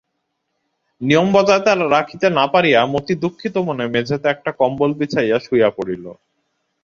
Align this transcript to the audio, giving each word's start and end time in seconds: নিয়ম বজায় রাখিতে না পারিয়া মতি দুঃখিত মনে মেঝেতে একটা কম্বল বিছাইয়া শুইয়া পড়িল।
নিয়ম 1.01 1.27
বজায় 1.33 1.63
রাখিতে 1.89 2.27
না 2.29 2.45
পারিয়া 2.53 2.79
মতি 2.85 3.13
দুঃখিত 3.23 3.55
মনে 3.67 3.85
মেঝেতে 3.93 4.27
একটা 4.29 4.51
কম্বল 4.59 4.91
বিছাইয়া 4.99 5.37
শুইয়া 5.39 5.69
পড়িল। 5.77 6.05